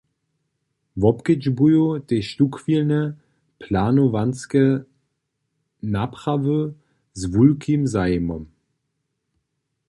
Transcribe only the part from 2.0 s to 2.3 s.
tež